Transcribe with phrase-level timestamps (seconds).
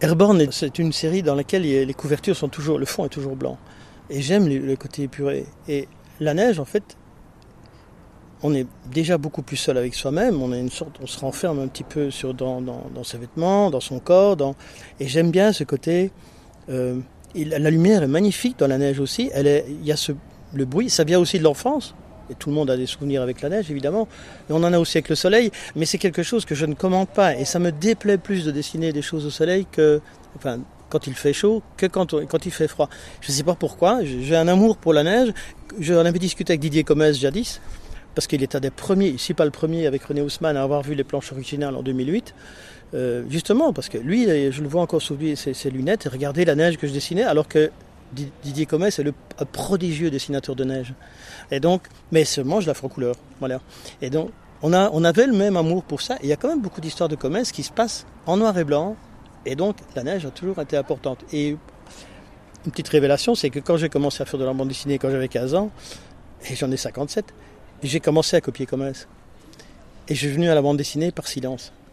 [0.00, 3.58] Airborne, c'est une série dans laquelle les couvertures sont toujours, le fond est toujours blanc.
[4.10, 5.44] Et j'aime le côté épuré.
[5.68, 5.88] Et
[6.20, 6.96] la neige, en fait,
[8.42, 10.40] on est déjà beaucoup plus seul avec soi-même.
[10.40, 12.62] On une sorte, on se renferme un petit peu sur, dans,
[13.04, 14.36] ses vêtements, dans son corps.
[14.36, 14.54] Dans,
[15.00, 16.10] et j'aime bien ce côté.
[16.68, 17.00] Euh,
[17.34, 19.30] la lumière est magnifique dans la neige aussi.
[19.34, 20.12] Elle est, il y a ce,
[20.52, 20.90] le bruit.
[20.90, 21.94] Ça vient aussi de l'enfance.
[22.30, 24.08] Et tout le monde a des souvenirs avec la neige, évidemment.
[24.48, 25.50] Mais on en a aussi avec le soleil.
[25.76, 27.36] Mais c'est quelque chose que je ne commente pas.
[27.36, 30.00] Et ça me déplaît plus de dessiner des choses au soleil que,
[30.36, 30.60] enfin,
[30.90, 32.88] quand il fait chaud que quand, quand il fait froid.
[33.20, 34.00] Je ne sais pas pourquoi.
[34.04, 35.32] J'ai un amour pour la neige.
[35.78, 37.60] J'en avais discuté avec Didier Comès jadis
[38.14, 40.82] parce qu'il est un des premiers, si pas le premier, avec René Haussmann, à avoir
[40.82, 42.34] vu les planches originales en 2008.
[42.94, 46.56] Euh, justement, parce que lui, je le vois encore sous ses, lunettes, et regardez la
[46.56, 47.70] neige que je dessinais, alors que
[48.12, 49.14] Didier Comès est le
[49.52, 50.94] prodigieux dessinateur de neige.
[51.50, 53.14] Et donc, mais seulement je la couleur.
[53.40, 53.60] Voilà.
[54.00, 54.30] Et donc,
[54.62, 56.16] on, a, on avait le même amour pour ça.
[56.22, 58.64] Il y a quand même beaucoup d'histoires de Comès qui se passent en noir et
[58.64, 58.96] blanc.
[59.46, 61.24] Et donc, la neige a toujours été importante.
[61.32, 61.56] Et
[62.66, 65.10] une petite révélation, c'est que quand j'ai commencé à faire de la bande dessinée quand
[65.10, 65.70] j'avais 15 ans,
[66.48, 67.24] et j'en ai 57,
[67.82, 69.06] j'ai commencé à copier Comès.
[70.08, 71.72] Et je suis venu à la bande dessinée par silence.